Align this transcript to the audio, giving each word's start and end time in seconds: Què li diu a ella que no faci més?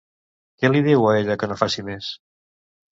Què 0.61 0.71
li 0.71 0.81
diu 0.89 1.05
a 1.11 1.13
ella 1.21 1.39
que 1.43 1.51
no 1.53 1.59
faci 1.63 1.89
més? 1.93 2.13